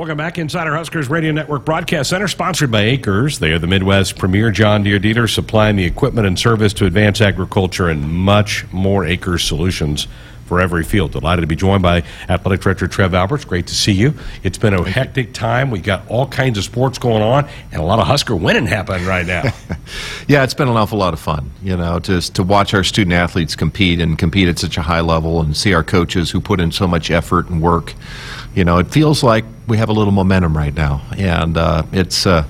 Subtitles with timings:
[0.00, 3.38] Welcome back inside our Huskers Radio Network Broadcast Center, sponsored by AKRS.
[3.38, 7.20] They are the Midwest premier John Deere dealer, supplying the equipment and service to advance
[7.20, 10.08] agriculture and much more AKRS solutions
[10.50, 11.12] for every field.
[11.12, 13.44] Delighted to be joined by Athletic Director Trev Alberts.
[13.44, 14.12] Great to see you.
[14.42, 15.70] It's been a hectic time.
[15.70, 19.06] We've got all kinds of sports going on, and a lot of Husker winning happening
[19.06, 19.44] right now.
[20.26, 21.52] yeah, it's been an awful lot of fun.
[21.62, 25.02] You know, to to watch our student athletes compete and compete at such a high
[25.02, 27.94] level, and see our coaches who put in so much effort and work.
[28.56, 32.26] You know, it feels like we have a little momentum right now, and uh, it's.
[32.26, 32.44] Uh,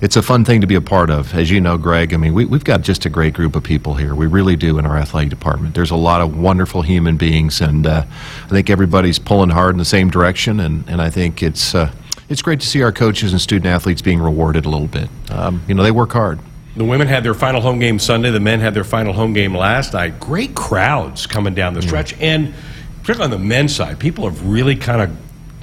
[0.00, 1.34] it's a fun thing to be a part of.
[1.34, 3.94] As you know, Greg, I mean, we, have got just a great group of people
[3.94, 4.14] here.
[4.14, 5.74] We really do in our athletic department.
[5.74, 8.04] There's a lot of wonderful human beings, and uh,
[8.44, 11.92] I think everybody's pulling hard in the same direction, and, and I think it's, uh,
[12.28, 15.08] it's great to see our coaches and student athletes being rewarded a little bit.
[15.30, 16.38] Um, you know, they work hard.
[16.76, 18.30] The women had their final home game Sunday.
[18.30, 20.20] The men had their final home game last night.
[20.20, 22.14] Great crowds coming down the stretch.
[22.14, 22.22] Mm.
[22.22, 22.54] And
[23.00, 25.16] particularly on the men's side, people have really kind of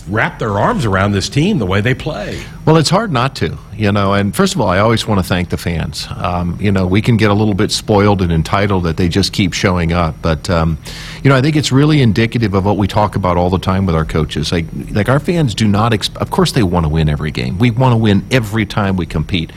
[0.10, 2.44] wrap their arms around this team the way they play.
[2.66, 4.14] Well, it's hard not to, you know.
[4.14, 6.08] And first of all, I always want to thank the fans.
[6.16, 9.34] Um, you know, we can get a little bit spoiled and entitled that they just
[9.34, 10.78] keep showing up, but um,
[11.24, 13.86] you know, I think it's really indicative of what we talk about all the time
[13.86, 14.52] with our coaches.
[14.52, 15.92] Like, like our fans do not.
[15.92, 17.58] Exp- of course, they want to win every game.
[17.58, 19.52] We want to win every time we compete,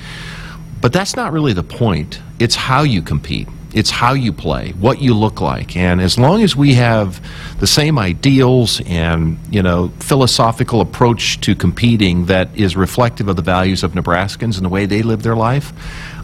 [0.81, 2.21] but that's not really the point.
[2.39, 5.77] It's how you compete it's how you play, what you look like.
[5.77, 7.21] And as long as we have
[7.61, 13.43] the same ideals and, you know, philosophical approach to competing that is reflective of the
[13.43, 15.73] values of Nebraskans and the way they live their life,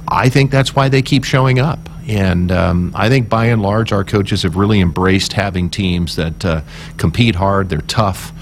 [0.08, 1.88] I think that's why they keep showing up.
[2.08, 6.44] And um, I think by and large, our coaches have really embraced having teams that
[6.44, 6.60] uh,
[6.96, 8.32] compete hard, they're tough.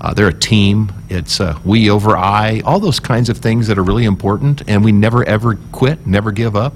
[0.00, 0.92] Uh, they're a team.
[1.08, 4.84] It's uh, we over I, all those kinds of things that are really important, and
[4.84, 6.74] we never ever quit, never give up.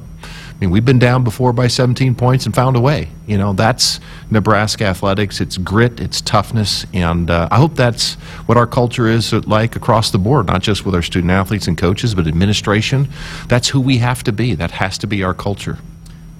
[0.57, 3.11] I mean, we've been down before by 17 points and found a way.
[3.27, 5.39] You know, that's Nebraska athletics.
[5.39, 8.15] It's grit, it's toughness, and uh, I hope that's
[8.47, 11.77] what our culture is like across the board, not just with our student athletes and
[11.77, 13.09] coaches, but administration.
[13.49, 14.55] That's who we have to be.
[14.55, 15.77] That has to be our culture.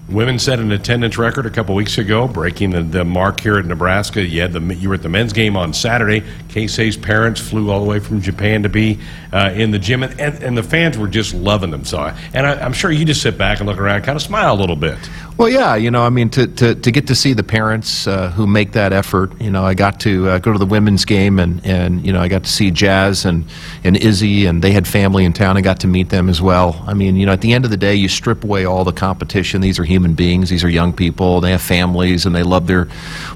[0.09, 3.67] Women set an attendance record a couple weeks ago, breaking the, the mark here at
[3.67, 4.25] Nebraska.
[4.25, 6.21] You, had the, you were at the men's game on Saturday.
[6.47, 9.01] Keisei's parents flew all the way from Japan to be
[9.33, 11.85] uh, in the gym, and, and, and, the fans were just loving them.
[11.85, 14.55] So, and I, am sure you just sit back and look around, kind of smile
[14.55, 14.97] a little bit.
[15.39, 18.31] Well, yeah, you know, I mean, to, to, to get to see the parents uh,
[18.31, 21.39] who make that effort, you know, I got to uh, go to the women's game
[21.39, 23.45] and, and, you know, I got to see Jazz and,
[23.85, 25.59] and Izzy, and they had family in town.
[25.59, 26.83] I got to meet them as well.
[26.87, 28.95] I mean, you know, at the end of the day, you strip away all the
[28.95, 29.61] competition.
[29.61, 32.89] These are human beings, these are young people, they have families, and they love their.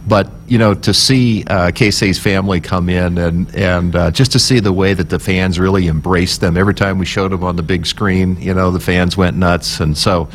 [0.08, 4.38] But, you know, to see uh, Keisei's family come in and, and uh, just to
[4.38, 6.56] see the way that the fans really embraced them.
[6.56, 9.80] Every time we showed them on the big screen, you know, the fans went nuts.
[9.80, 10.30] And so,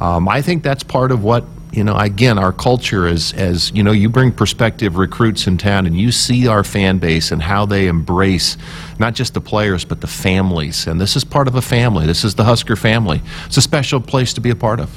[0.00, 1.96] um, I think that's part of what you know.
[1.96, 6.10] Again, our culture is as you know, you bring prospective recruits in town, and you
[6.10, 8.56] see our fan base and how they embrace
[8.98, 10.86] not just the players but the families.
[10.86, 12.06] And this is part of a family.
[12.06, 13.20] This is the Husker family.
[13.46, 14.90] It's a special place to be a part of.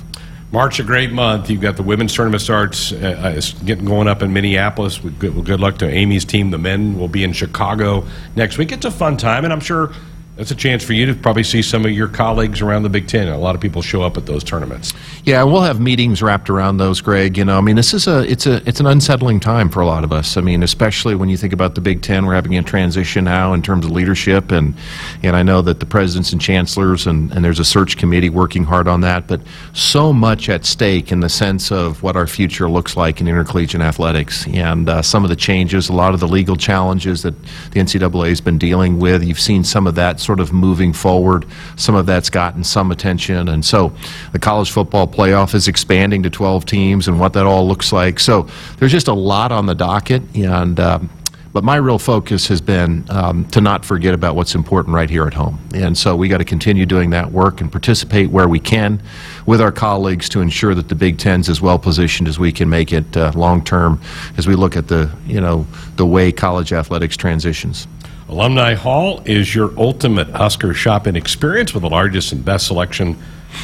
[0.53, 1.49] March a great month.
[1.49, 4.99] You've got the women's tournament starts uh, uh getting going up in Minneapolis.
[4.99, 6.51] Good, good luck to Amy's team.
[6.51, 8.71] The men will be in Chicago next week.
[8.71, 9.91] It's a fun time, and I'm sure
[10.35, 13.07] that's a chance for you to probably see some of your colleagues around the Big
[13.07, 13.27] Ten.
[13.27, 14.91] A lot of people show up at those tournaments.
[15.23, 17.37] Yeah, we'll have meetings wrapped around those, Greg.
[17.37, 19.85] You know, I mean, this is a it's a it's an unsettling time for a
[19.85, 20.35] lot of us.
[20.35, 23.53] I mean, especially when you think about the Big Ten, we're having a transition now
[23.53, 24.73] in terms of leadership, and
[25.21, 28.63] and I know that the presidents and chancellors and and there's a search committee working
[28.63, 29.27] hard on that.
[29.27, 29.41] But
[29.73, 33.81] so much at stake in the sense of what our future looks like in intercollegiate
[33.81, 37.39] athletics, and uh, some of the changes, a lot of the legal challenges that
[37.71, 39.23] the NCAA has been dealing with.
[39.23, 41.45] You've seen some of that sort of moving forward.
[41.75, 43.49] Some of that's gotten some attention.
[43.49, 43.93] And so
[44.31, 48.19] the college football playoff is expanding to 12 teams and what that all looks like.
[48.19, 48.47] So
[48.77, 50.23] there's just a lot on the docket.
[50.35, 51.09] And, um,
[51.53, 55.27] but my real focus has been um, to not forget about what's important right here
[55.27, 55.59] at home.
[55.75, 59.03] And so we got to continue doing that work and participate where we can
[59.45, 62.69] with our colleagues to ensure that the Big Ten's as well positioned as we can
[62.69, 64.01] make it uh, long term
[64.35, 67.87] as we look at the, you know, the way college athletics transitions.
[68.29, 73.17] Alumni Hall is your ultimate Husker shopping experience with the largest and best selection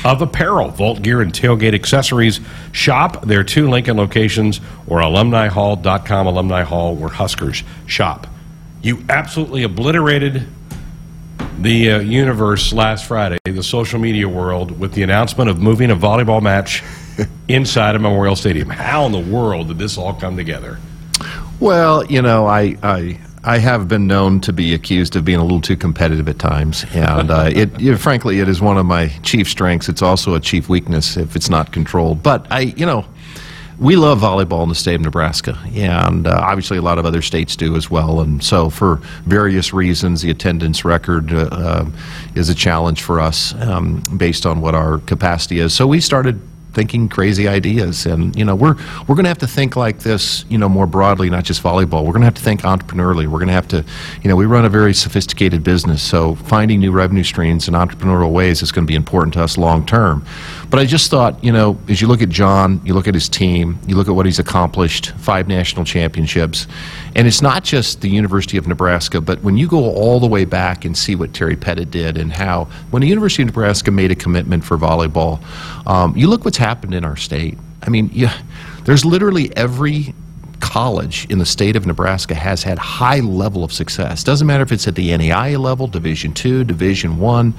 [0.04, 2.42] of apparel, vault gear, and tailgate accessories.
[2.72, 8.28] Shop their two Lincoln locations or alumnihall.com, Alumni Hall, where Huskers shop.
[8.82, 10.46] You absolutely obliterated
[11.60, 15.96] the uh, universe last Friday, the social media world, with the announcement of moving a
[15.96, 16.84] volleyball match
[17.48, 18.70] inside of Memorial Stadium.
[18.70, 20.80] How in the world did this all come together?
[21.60, 25.44] Well, you know, I, I I have been known to be accused of being a
[25.44, 29.08] little too competitive at times, and uh, it, it, frankly, it is one of my
[29.24, 29.88] chief strengths.
[29.88, 32.22] It's also a chief weakness if it's not controlled.
[32.22, 33.06] But I, you know,
[33.80, 37.22] we love volleyball in the state of Nebraska, and uh, obviously a lot of other
[37.22, 38.20] states do as well.
[38.20, 41.90] And so, for various reasons, the attendance record uh, uh,
[42.36, 45.74] is a challenge for us um, based on what our capacity is.
[45.74, 46.42] So, we started
[46.74, 48.06] thinking crazy ideas.
[48.06, 48.76] And you know, we're
[49.08, 52.04] we're going to have to think like this, you know, more broadly, not just volleyball.
[52.06, 53.28] We're going to have to think entrepreneurially.
[53.28, 53.84] We're going to have to,
[54.22, 58.32] you know, we run a very sophisticated business, so finding new revenue streams in entrepreneurial
[58.32, 60.26] ways is going to be important to us long term.
[60.70, 63.28] But I just thought, you know, as you look at John, you look at his
[63.28, 66.68] team, you look at what he's accomplished, five national championships,
[67.20, 70.46] and it's not just the University of Nebraska, but when you go all the way
[70.46, 74.10] back and see what Terry Pettit did and how, when the University of Nebraska made
[74.10, 75.44] a commitment for volleyball,
[75.86, 77.58] um, you look what's happened in our state.
[77.84, 78.10] I mean,
[78.86, 80.14] there's literally every
[80.62, 84.24] college in the state of Nebraska has had high level of success.
[84.24, 87.54] Doesn't matter if it's at the NAIA level, Division two, Division one.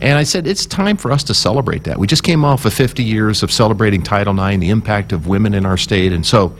[0.00, 1.98] And I said it's time for us to celebrate that.
[1.98, 5.52] We just came off of 50 years of celebrating Title IX, the impact of women
[5.52, 6.56] in our state, and so.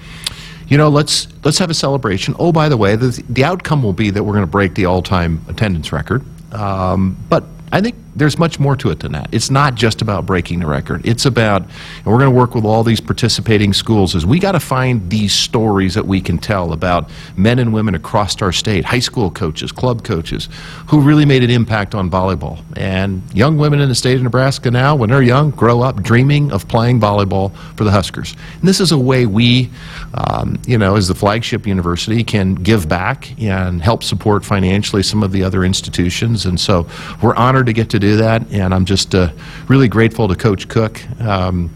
[0.69, 2.35] You know, let's let's have a celebration.
[2.39, 4.87] Oh, by the way, the, the outcome will be that we're going to break the
[4.87, 6.25] all-time attendance record.
[6.53, 9.29] Um, but I think there's much more to it than that.
[9.33, 11.07] It's not just about breaking the record.
[11.07, 14.53] It's about, and we're going to work with all these participating schools, is we got
[14.53, 18.85] to find these stories that we can tell about men and women across our state,
[18.85, 20.49] high school coaches, club coaches,
[20.89, 22.63] who really made an impact on volleyball.
[22.77, 26.53] And young women in the state of Nebraska now, when they're young, grow up dreaming
[26.53, 28.35] of playing volleyball for the Huskers.
[28.61, 29.71] And this is a way we,
[30.15, 35.23] um, you know, as the flagship university, can give back and help support financially some
[35.23, 36.45] of the other institutions.
[36.47, 36.87] And so
[37.23, 39.31] we're honored to get to do that, and I'm just uh,
[39.69, 41.01] really grateful to Coach Cook.
[41.21, 41.71] Um,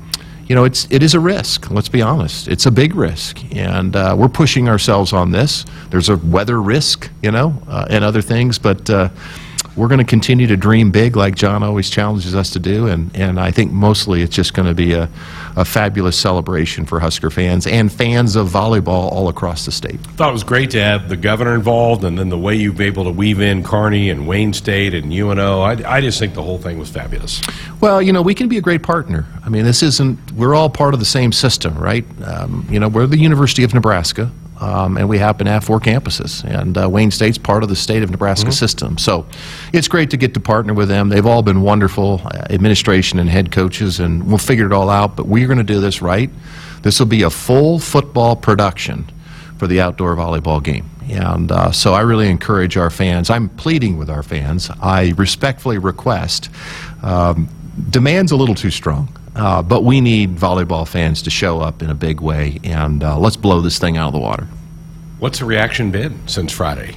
[0.48, 1.70] you know, it's it is a risk.
[1.70, 2.48] Let's be honest.
[2.48, 5.64] It's a big risk, and uh, we're pushing ourselves on this.
[5.90, 9.08] There's a weather risk, you know, uh, and other things, but uh,
[9.76, 12.86] we're going to continue to dream big, like John always challenges us to do.
[12.86, 15.08] And and I think mostly it's just going to be a,
[15.54, 20.00] a fabulous celebration for Husker fans and fans of volleyball all across the state.
[20.00, 22.86] Thought it was great to have the governor involved, and then the way you've been
[22.86, 25.60] able to weave in Kearney and Wayne State and UNO.
[25.60, 27.40] I, I just think the whole thing was fabulous.
[27.80, 29.26] Well, you know, we can be a great partner.
[29.44, 30.32] I mean, this isn't.
[30.32, 32.04] We're all part of the same system, right?
[32.24, 34.30] Um, you know, we're the University of Nebraska.
[34.58, 36.42] Um, and we happen to have four campuses.
[36.44, 38.52] And uh, Wayne State's part of the state of Nebraska Mm-hmm.
[38.52, 38.98] system.
[38.98, 39.26] So
[39.72, 41.08] it's great to get to partner with them.
[41.10, 45.16] They've all been wonderful, uh, administration and head coaches, and we'll figure it all out.
[45.16, 46.30] But we're going to do this right.
[46.82, 49.04] This will be a full football production
[49.58, 50.88] for the outdoor volleyball game.
[51.08, 53.30] And uh, so I really encourage our fans.
[53.30, 54.70] I'm pleading with our fans.
[54.80, 56.50] I respectfully request.
[57.02, 57.48] Um,
[57.90, 59.08] demand's a little too strong.
[59.36, 63.18] Uh, but we need volleyball fans to show up in a big way, and uh,
[63.18, 64.48] let's blow this thing out of the water.
[65.18, 66.96] What's the reaction been since Friday?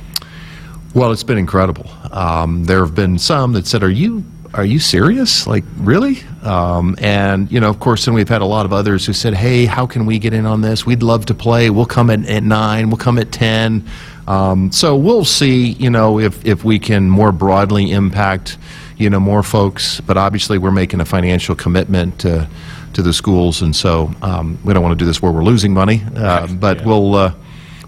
[0.95, 1.89] Well, it's been incredible.
[2.11, 4.23] Um, there have been some that said, "Are you
[4.53, 5.47] are you serious?
[5.47, 9.05] Like really?" Um, and you know, of course, then we've had a lot of others
[9.05, 10.85] who said, "Hey, how can we get in on this?
[10.85, 11.69] We'd love to play.
[11.69, 12.89] We'll come at, at nine.
[12.89, 13.85] We'll come at ten.
[14.27, 15.71] Um, so we'll see.
[15.73, 18.57] You know, if if we can more broadly impact,
[18.99, 19.99] you know, more folks.
[20.01, 22.47] But obviously, we're making a financial commitment to
[22.93, 25.73] to the schools, and so um, we don't want to do this where we're losing
[25.73, 26.03] money.
[26.15, 26.85] Uh, but yeah.
[26.85, 27.15] we'll.
[27.15, 27.33] Uh,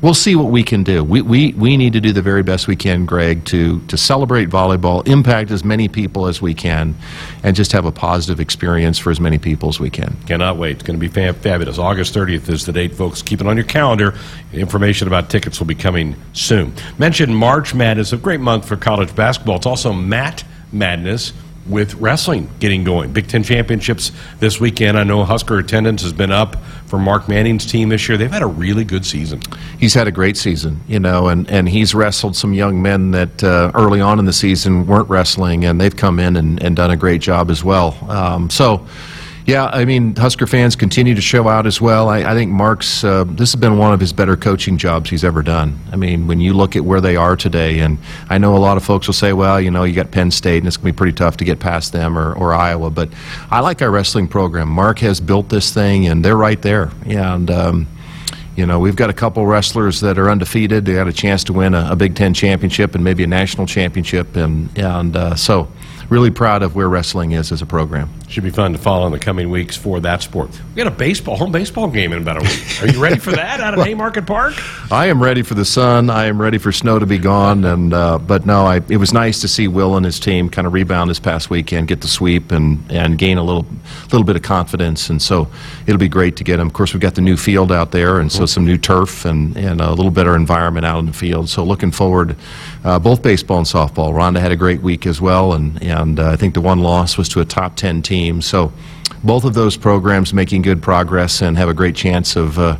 [0.02, 1.04] We'll see what we can do.
[1.04, 4.50] We, we, we need to do the very best we can, Greg, to, to celebrate
[4.50, 6.96] volleyball, impact as many people as we can,
[7.44, 10.18] and just have a positive experience for as many people as we can.
[10.26, 10.72] Cannot wait.
[10.72, 11.78] It's going to be fa- fabulous.
[11.78, 13.22] August 30th is the date, folks.
[13.22, 14.16] Keep it on your calendar.
[14.54, 16.74] Information about tickets will be coming soon.
[16.98, 19.58] Mentioned March Madness, a great month for college basketball.
[19.58, 21.34] It's also Mat Madness
[21.68, 23.14] with wrestling getting going.
[23.14, 24.98] Big Ten Championships this weekend.
[24.98, 28.18] I know Husker attendance has been up for Mark Manning's team this year.
[28.18, 29.42] They've had a really good season.
[29.80, 33.44] He's had a great season, you know, and, and he's wrestled some young men that
[33.44, 36.92] uh, early on in the season weren't wrestling, and they've come in and, and done
[36.92, 37.98] a great job as well.
[38.10, 38.86] Um, so,
[39.46, 42.10] yeah, I mean, Husker fans continue to show out as well.
[42.10, 45.24] I, I think Mark's, uh, this has been one of his better coaching jobs he's
[45.24, 45.80] ever done.
[45.92, 47.98] I mean, when you look at where they are today, and
[48.30, 50.60] I know a lot of folks will say, well, you know, you got Penn State,
[50.60, 53.10] and it's going to be pretty tough to get past them or, or Iowa, but
[53.50, 54.70] I like our wrestling program.
[54.70, 56.92] Mark has built this thing, and they're right there.
[57.06, 57.88] And, um,
[58.56, 60.86] you know, we've got a couple wrestlers that are undefeated.
[60.86, 63.66] They had a chance to win a, a Big Ten championship and maybe a national
[63.66, 65.70] championship, and and uh, so
[66.12, 68.10] really proud of where wrestling is as a program.
[68.28, 70.50] Should be fun to follow in the coming weeks for that sport.
[70.52, 72.84] We got a baseball home baseball game in about a week.
[72.84, 74.54] Are you ready for that out at Haymarket Park?
[74.92, 76.10] I am ready for the sun.
[76.10, 77.64] I am ready for snow to be gone.
[77.64, 80.68] And uh, but no, I, it was nice to see Will and his team kind
[80.68, 83.66] of rebound this past weekend, get the sweep, and and gain a little
[84.12, 85.10] little bit of confidence.
[85.10, 85.48] And so
[85.88, 86.68] it'll be great to get them.
[86.68, 89.56] Of course, we've got the new field out there, and so some new turf and
[89.56, 91.48] and a little better environment out in the field.
[91.48, 92.36] So looking forward,
[92.84, 94.14] uh, both baseball and softball.
[94.14, 97.18] Rhonda had a great week as well, and and uh, I think the one loss
[97.18, 98.42] was to a top ten team.
[98.42, 98.72] So
[99.24, 102.78] both of those programs making good progress and have a great chance of, uh,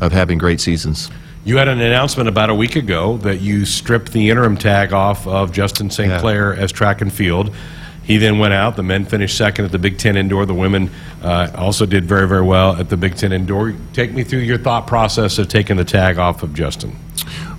[0.00, 1.10] of having great seasons.
[1.44, 5.26] You had an announcement about a week ago that you stripped the interim tag off
[5.26, 6.10] of Justin St.
[6.10, 6.20] Yeah.
[6.20, 7.54] Clair as track and field.
[8.02, 8.76] He then went out.
[8.76, 10.44] The men finished second at the Big Ten Indoor.
[10.44, 10.90] The women
[11.22, 13.74] uh, also did very, very well at the Big Ten Indoor.
[13.92, 16.96] Take me through your thought process of taking the tag off of Justin.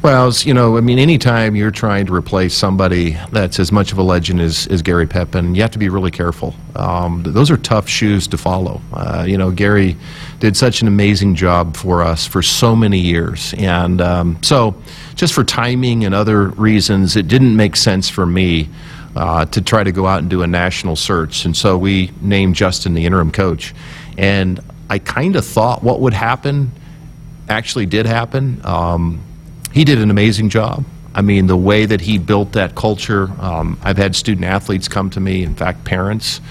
[0.01, 3.99] Well, you know, I mean, anytime you're trying to replace somebody that's as much of
[3.99, 6.55] a legend as, as Gary Pepin, you have to be really careful.
[6.75, 8.81] Um, those are tough shoes to follow.
[8.91, 9.95] Uh, you know, Gary
[10.39, 13.53] did such an amazing job for us for so many years.
[13.59, 14.73] And um, so,
[15.13, 18.69] just for timing and other reasons, it didn't make sense for me
[19.15, 21.45] uh, to try to go out and do a national search.
[21.45, 23.75] And so we named Justin the interim coach.
[24.17, 26.71] And I kind of thought what would happen
[27.49, 28.61] actually did happen.
[28.63, 29.21] Um,
[29.73, 30.83] he did an amazing job.
[31.13, 33.29] I mean, the way that he built that culture.
[33.39, 36.41] Um, I've had student athletes come to me, in fact, parents.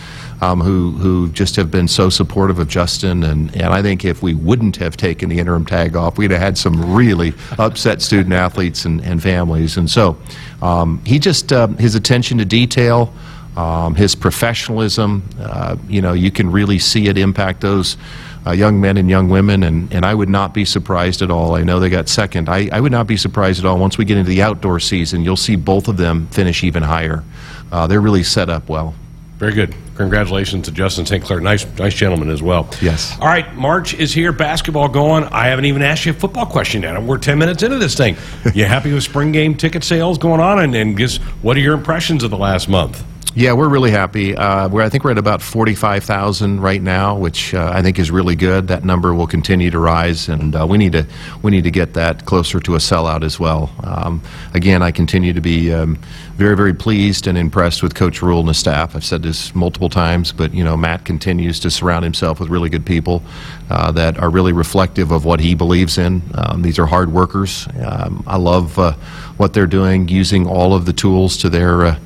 [0.43, 4.23] Um, who who just have been so supportive of Justin, and, and I think if
[4.23, 8.33] we wouldn't have taken the interim tag off, we'd have had some really upset student
[8.33, 9.77] athletes and, and families.
[9.77, 10.17] And so,
[10.63, 13.13] um, he just uh, his attention to detail,
[13.55, 17.99] um, his professionalism, uh, you know, you can really see it impact those
[18.47, 21.55] uh, young men and young women, and, and I would not be surprised at all.
[21.55, 22.49] I know they got second.
[22.49, 23.79] I, I would not be surprised at all.
[23.79, 27.23] Once we get into the outdoor season, you'll see both of them finish even higher.
[27.71, 28.95] Uh, they're really set up well.
[29.41, 29.75] Very good.
[29.97, 31.25] Congratulations to Justin St.
[31.25, 31.41] Clair.
[31.41, 32.69] Nice, nice gentleman as well.
[32.83, 33.19] Yes.
[33.21, 34.33] All right, March is here.
[34.33, 35.25] Basketball going.
[35.25, 37.03] I haven't even asked you a football question yet.
[37.03, 38.19] We're ten minutes into this thing.
[38.55, 40.59] you happy with spring game ticket sales going on?
[40.59, 43.03] And, and just what are your impressions of the last month?
[43.33, 44.37] Yeah, we're really happy.
[44.37, 48.11] Uh, we're, I think we're at about 45,000 right now, which uh, I think is
[48.11, 48.67] really good.
[48.67, 51.07] That number will continue to rise, and uh, we need to
[51.41, 53.71] we need to get that closer to a sellout as well.
[53.85, 54.21] Um,
[54.53, 55.95] again, I continue to be um,
[56.35, 58.97] very very pleased and impressed with Coach Rhule and his staff.
[58.97, 62.69] I've said this multiple times, but you know Matt continues to surround himself with really
[62.69, 63.23] good people
[63.71, 66.21] uh, that are really reflective of what he believes in.
[66.35, 67.69] Um, these are hard workers.
[67.81, 68.95] Um, I love uh,
[69.37, 71.99] what they're doing, using all of the tools to their uh,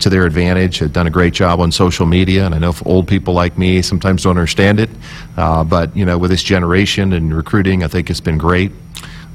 [0.00, 0.78] to their advantage.
[0.78, 3.58] Have done a great job on social media, and I know for old people like
[3.58, 4.90] me sometimes don't understand it.
[5.36, 8.72] Uh, but you know, with this generation and recruiting, I think it's been great.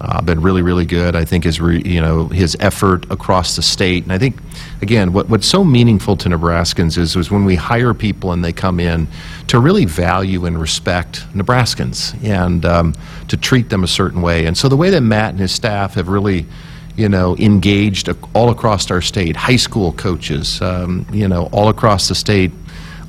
[0.01, 1.13] Uh, been really, really good.
[1.13, 4.37] I think his, re, you know, his effort across the state, and I think,
[4.81, 8.53] again, what, what's so meaningful to Nebraskans is, is when we hire people and they
[8.53, 9.09] come in
[9.47, 12.95] to really value and respect Nebraskans and um,
[13.27, 14.45] to treat them a certain way.
[14.45, 16.45] And so the way that Matt and his staff have really
[16.99, 22.09] you know, engaged all across our state, high school coaches, um, you know, all across
[22.09, 22.51] the state,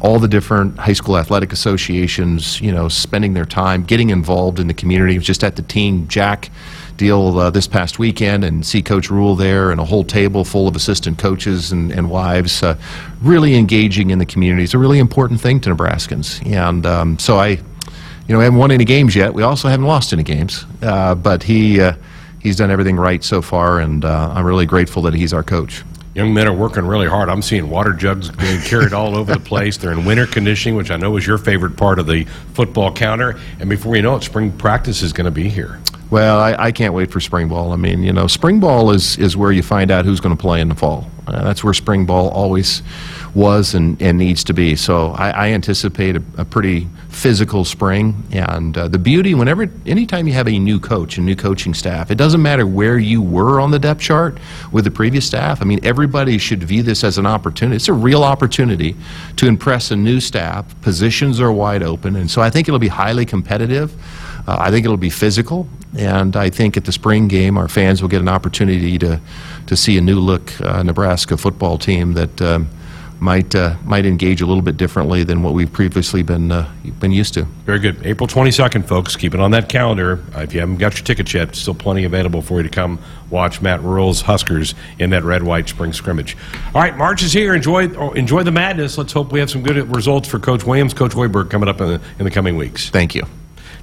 [0.01, 4.69] all the different high school athletic associations, you know, spending their time getting involved in
[4.69, 5.19] the community.
[5.19, 6.51] Just at the Team Jack
[6.99, 10.69] deal uh, this past weekend and see Coach Rhule there and a whole table full
[10.69, 12.79] of assistant coaches and, and wives uh,
[13.21, 14.63] really engaging in the community.
[14.63, 16.47] It's a really important thing to Nebraskans.
[16.47, 17.59] And um, so I, you
[18.29, 19.35] know, we haven't won any games yet.
[19.35, 20.65] We also haven't lost any games.
[20.81, 21.95] Uh, but he, uh,
[22.41, 25.85] he's done everything right so far, and uh, I'm really grateful that he's our coach.
[26.15, 27.29] Young men are working really hard.
[27.29, 29.77] I'm seeing water jugs being carried all over the place.
[29.77, 33.39] They're in winter conditioning, which I know is your favorite part of the football counter.
[33.61, 35.81] And before you know it, spring practice is going to be here.
[36.11, 37.73] Well, I, I can't wait for spring ball.
[37.73, 40.40] I mean, you know, spring ball is, is where you find out who's going to
[40.40, 41.09] play in the fall.
[41.29, 42.83] Uh, that's where spring ball always
[43.33, 44.75] was and, and needs to be.
[44.75, 48.25] So I, I anticipate a, a pretty physical spring.
[48.33, 52.11] And uh, the beauty, whenever, anytime you have a new coach, a new coaching staff,
[52.11, 54.38] it doesn't matter where you were on the depth chart
[54.73, 55.62] with the previous staff.
[55.62, 57.76] I mean, everybody should view this as an opportunity.
[57.76, 58.97] It's a real opportunity
[59.37, 60.81] to impress a new staff.
[60.83, 62.17] Positions are wide open.
[62.17, 63.95] And so I think it'll be highly competitive.
[64.50, 68.02] Uh, I think it'll be physical, and I think at the spring game, our fans
[68.02, 69.21] will get an opportunity to
[69.69, 72.69] to see a new look uh, Nebraska football team that um,
[73.21, 77.12] might uh, might engage a little bit differently than what we've previously been uh, been
[77.12, 77.45] used to.
[77.64, 78.04] Very good.
[78.04, 79.14] April 22nd, folks.
[79.14, 80.25] Keep it on that calendar.
[80.35, 82.99] Uh, if you haven't got your tickets yet, still plenty available for you to come
[83.30, 86.37] watch Matt Rhule's Huskers in that red-white spring scrimmage.
[86.75, 87.54] All right, March is here.
[87.54, 88.99] Enjoy oh, enjoy the madness.
[88.99, 91.87] Let's hope we have some good results for Coach Williams, Coach Hoiberg coming up in
[91.87, 92.90] the, in the coming weeks.
[92.90, 93.23] Thank you.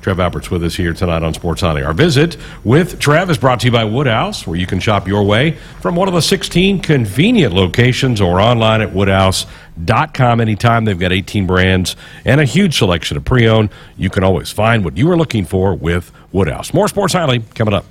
[0.07, 1.83] Trev Alberts with us here tonight on Sports Sunday.
[1.83, 5.21] Our visit with Trev is brought to you by Woodhouse, where you can shop your
[5.25, 10.85] way from one of the 16 convenient locations or online at woodhouse.com anytime.
[10.85, 13.69] They've got 18 brands and a huge selection of pre-owned.
[13.97, 16.73] You can always find what you are looking for with Woodhouse.
[16.73, 17.83] More Sports Nightly coming up.